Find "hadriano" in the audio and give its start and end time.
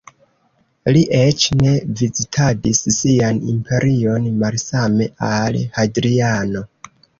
5.79-6.67